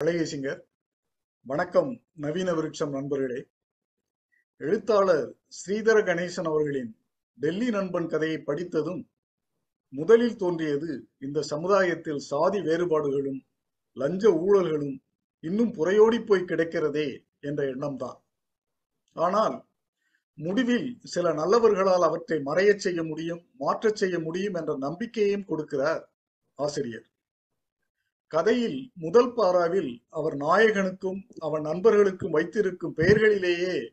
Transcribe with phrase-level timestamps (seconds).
[0.00, 0.60] அழகேசிங்கர்
[1.42, 3.38] வணக்கம் நவீன விருட்சம் நண்பர்களே.
[4.56, 6.92] எழுத்தாளர் ஸ்ரீதர கணேசன் அவர்களின்
[7.34, 9.00] டெல்லி நண்பன் கதையை படித்ததும்
[9.88, 13.40] முதலில் தோன்றியது இந்த சமுதாயத்தில் சாதி வேறுபாடுகளும்
[13.92, 14.96] லஞ்ச ஊழல்களும்
[15.40, 17.08] இன்னும் புறையோடி போய் கிடக்கிறதே
[17.40, 18.18] என்ற எண்ணம்தான்.
[19.16, 19.66] ஆனால்
[20.34, 26.02] முடிவில் சில நல்லவர்களால் அவற்றை மறையச் செய்ய முடியும் மாற்றச் செய்ய முடியும் என்ற நம்பிக்கையையும் கொடுக்கிறார்
[26.54, 27.06] ஆசிரியர்.
[28.28, 33.88] கதையில் முதல் பாராவில் அவர் நாயகனுக்கும் அவன் நண்பர்களுக்கும் வைத்திருக்கும் பெயர்களிலேயே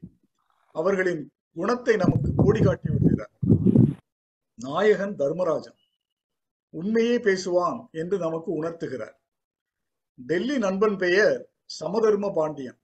[0.72, 3.34] அவர்களின் குணத்தை நமக்கு கோடி காட்டி விடுகிறார்.
[4.56, 5.78] நாயகன் தர்மராஜன்.
[6.70, 9.16] உண்மையே பேசுவான் என்று நமக்கு உணர்த்துகிறார்.
[10.16, 12.80] டெல்லி நண்பன் பெயர் சமதர்ம பாண்டியன்.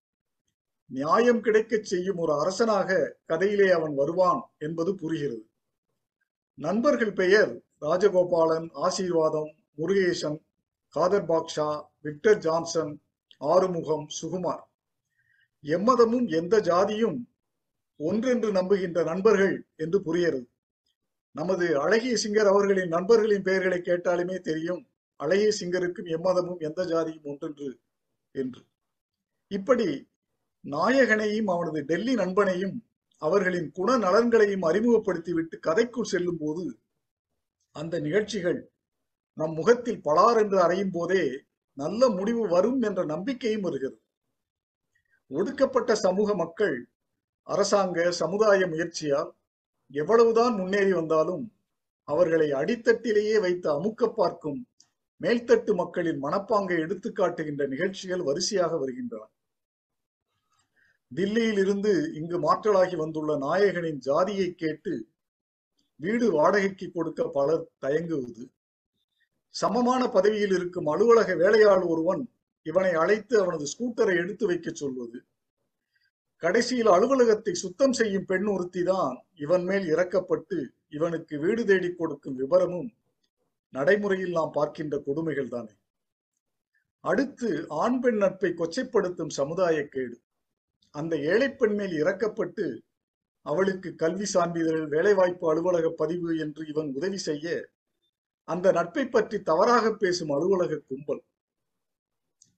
[0.85, 5.49] நியாயம் கிடைக்கச் செய்யும் ஒரு அரசனாக கதையிலே அவன் வருவான் என்பது புரிகிறது.
[6.53, 10.39] நண்பர்கள் பெயர் ராஜகோபாலன் ஆசீர்வாதம் முருகேசன்
[10.95, 11.67] காதர் பாக்ஷா
[12.05, 12.93] விக்டர் ஜான்சன்
[13.41, 14.63] ஆறுமுகம் சுகுமார்.
[15.63, 17.17] எம்மதமும் எந்த ஜாதியும்
[17.99, 20.47] ஒன்றென்று நம்புகின்ற நண்பர்கள் என்று புரிகிறது
[21.35, 24.81] நமது அழகிய சிங்கர் அவர்களின் நண்பர்களின் பெயர்களை கேட்டாலுமே தெரியும்
[25.19, 27.67] அழகிய சிங்கருக்கும் எம்மதமும் எந்த ஜாதியும் ஒன்றென்று
[28.35, 28.61] என்று.
[29.51, 29.87] இப்படி
[30.65, 32.75] நாயகனையும் அவனது டெல்லி நண்பனையும்
[33.21, 36.63] அவர்களின் குண நலன்களையும் அறிமுகப்படுத்திவிட்டு கதைக்குள் செல்லும் போது
[37.75, 38.59] அந்த நிகழ்ச்சிகள்
[39.37, 41.23] நம் முகத்தில் பலார் என்று அறையும் போதே
[41.77, 43.97] நல்ல முடிவு வரும் என்ற நம்பிக்கையும் வருகிறது.
[45.31, 46.75] ஒடுக்கப்பட்ட சமூக மக்கள்
[47.47, 49.31] அரசாங்க சமுதாய முயற்சியால்
[49.91, 51.45] எவ்வளவுதான் முன்னேறி வந்தாலும்
[52.07, 54.59] அவர்களை அடித்தட்டிலேயே வைத்து அமுக்க பார்க்கும்
[55.21, 59.23] மேல்தட்டு மக்களின் மனப்பாங்கை எடுத்து காட்டுகின்ற நிகழ்ச்சிகள் வரிசையாக வருகின்றன.
[61.11, 64.93] தில்லியில் இருந்து இங்கு மாற்றலாகி வந்துள்ள நாயகனின் ஜாதியை கேட்டு
[65.99, 68.43] வீடு வாடகைக்கு கொடுக்க பலர் தயங்குவது
[69.55, 72.23] சமமான பதவியில் இருக்கும் அலுவலக வேலையாள் ஒருவன்
[72.65, 75.17] இவனை அழைத்து அவனது ஸ்கூட்டரை எடுத்து வைக்க சொல்வது.
[76.43, 80.57] கடைசியில் அலுவலகத்தை சுத்தம் செய்யும் பெண் ஒருத்தி தான் இவன் மேல் இறக்கப்பட்டு
[80.89, 82.89] இவனுக்கு வீடு தேடி கொடுக்கும் விவரமும்
[83.73, 85.73] நடைமுறையில் நாம் பார்க்கின்ற கொடுமைகள் தானே.
[87.03, 87.49] அடுத்து
[87.83, 90.15] ஆண் பெண் நட்பை கொச்சைப்படுத்தும் சமுதாய கேடு.
[90.95, 92.65] அந்த ஏழை பெண் மேல் இறக்கப்பட்டு
[93.45, 97.45] அவளுக்கு கல்வி சான்றிதழ் வேலைவாய்ப்பு அலுவலக பதிவு என்று இவன் உதவி செய்ய
[98.47, 101.21] அந்த நட்பை பற்றி தவறாக பேசும் அலுவலக கும்பல்.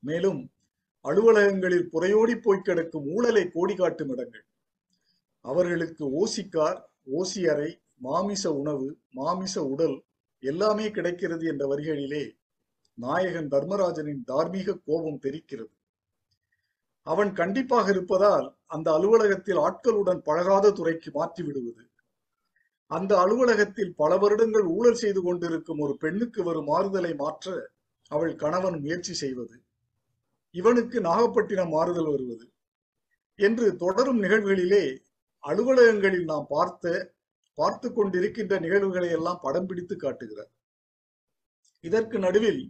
[0.04, 0.42] மேலும்
[1.06, 4.46] அலுவலகங்களில் புறையோடி போய் கிடக்கும் ஊழலை கோடி காட்டும் இடங்கள்.
[5.46, 6.80] அவர்களுக்கு ஓசிக்கார்
[7.20, 9.98] ஓசி அறை மாமிச உணவு மாமிச உடல்
[10.44, 12.24] எல்லாமே கிடைக்கிறது என்ற வரிகளிலே
[12.98, 15.74] நாயகன் தர்மராஜனின் தார்மீக கோபம் தெரிக்கிறது
[17.08, 21.84] அவன் கண்டிப்பாக இருப்பதால் அந்த அலுவலகத்தில் ஆட்களுடன் பழகாத துறைக்கு மாற்றி விடுவது
[22.96, 27.54] அந்த அலுவலகத்தில் பல வருடங்கள் ஊழல் செய்து கொண்டிருக்கும் ஒரு பெண்ணுக்கு வரும் மாறுதலை மாற்ற
[28.12, 29.56] அவள் கணவன் முயற்சி செய்வது
[30.56, 32.46] இவனுக்கு நாகப்பட்டினம் மாறுதல் வருவது
[33.40, 34.84] என்று தொடரும் நிகழ்வுகளிலே
[35.44, 36.92] அலுவலகங்களில் நாம் பார்த்த
[37.58, 40.52] பார்த்து கொண்டிருக்கின்ற நிகழ்வுகளை எல்லாம் படம் பிடித்து காட்டுகிறார்.
[41.84, 42.62] இதற்கு நடுவில்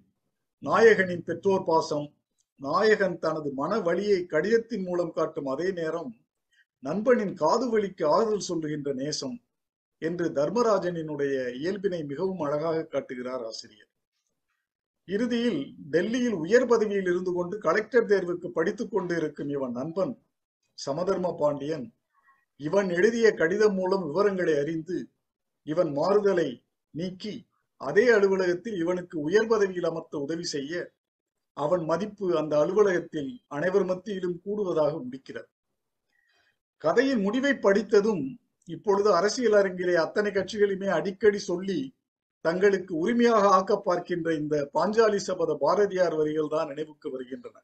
[0.63, 2.07] நாயகனின் பெற்றோர் பாசம்
[2.61, 6.11] நாயகன் தனது மன வழியை கடிதத்தின் மூலம் காட்டும் அதே நேரம்
[6.83, 9.37] நண்பனின் காது வலிக்கு ஆறுதல் சொல்லுகின்ற நேசம்
[10.03, 13.89] என்று தர்மராஜனினுடைய இயல்பினை மிகவும் அழகாக காட்டுகிறார் ஆசிரியர்.
[15.07, 15.61] இறுதியில்
[15.93, 20.13] டெல்லியில் உயர் பதவியில் இருந்து கொண்டு கலெக்டர் தேர்வுக்கு படித்துக் கொண்டு இருக்கும் இவன் நண்பன்
[20.77, 21.85] சமதர்ம பாண்டியன்.
[22.59, 24.97] இவன் எழுதிய கடிதம் மூலம் விவரங்களை அறிந்து
[25.67, 26.49] இவன் மாறுதலை
[26.93, 27.33] நீக்கி
[27.81, 30.73] அதே அலுவலகத்தில் இவனுக்கு உயர் பதவியில் அமர்த்த உதவி செய்ய
[31.57, 35.49] அவன் மதிப்பு அந்த அலுவலகத்தில் அனைவர் மத்தியிலும் கூடுவதாக முடிக்கிறார்
[36.83, 38.23] கதையின் முடிவை படித்ததும்
[38.67, 41.79] இப்பொழுது அரசியல் அரங்கிலே அத்தனை கட்சிகளுமே அடிக்கடி சொல்லி
[42.45, 47.55] தங்களுக்கு உரிமையாக ஆக்க பார்க்கின்ற இந்த பாஞ்சாலி சபத பாரதியார் வரிகள் தான் நினைவுக்கு வருகின்றன.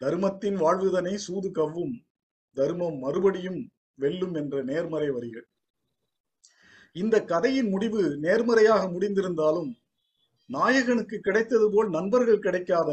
[0.00, 1.94] தர்மத்தின் வாழ்வுதனை சூது கவ்வும்
[2.56, 3.60] தர்மம் மறுபடியும்
[3.98, 5.46] வெல்லும் என்ற நேர்மறை வரிகள்.
[6.96, 9.70] இந்த கதையின் முடிவு நேர்மறையாக முடிந்திருந்தாலும்
[10.50, 12.90] நாயகனுக்கு கிடைத்தது போல் நண்பர்கள் கிடைக்காத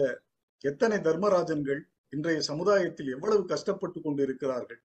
[0.63, 1.81] எத்தனை தர்மராஜன்கள்
[2.13, 4.81] இன்றைய சமுதாயத்தில் எவ்வளவு கஷ்டப்பட்டு கொண்டு இருக்கிறார்கள்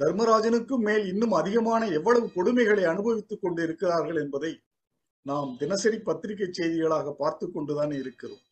[0.00, 4.52] தர்மராஜனுக்கும் மேல் இன்னும் அதிகமான எவ்வளவு கொடுமைகளை அனுபவித்துக் கொண்டு இருக்கிறார்கள் என்பதை
[5.26, 8.42] நாம் தினசரி பத்திரிகை செய்திகளாக பார்த்து கொண்டுதான் இருக்கிறோம்.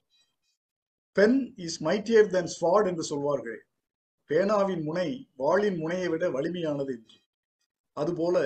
[1.16, 3.60] Pen is mightier than sword என்று சொல்வார்கள்.
[4.30, 7.18] பேனாவின் முனை வாளின் முனையை விட வலிமையானது என்று.
[7.96, 8.36] அதுபோல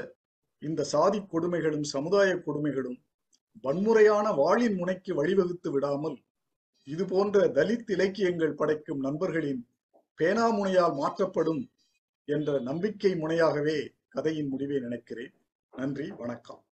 [0.63, 2.99] இந்த சாதி கொடுமைகளும் சமுதாய கொடுமைகளும்
[3.65, 6.19] வன்முறையான வாளின் முனைக்கு வழிவகுத்து விடாமல்
[6.89, 9.63] இது போன்ற தலித் இலக்கியங்கள் படைக்கும் நண்பர்களின்
[10.19, 11.63] பேனா முனையால் மாற்றப்படும்
[12.29, 13.77] என்ற நம்பிக்கை முனையாகவே
[14.09, 15.33] கதையின் முடிவை நினைக்கிறேன்.
[15.71, 16.63] நன்றி வணக்கம்.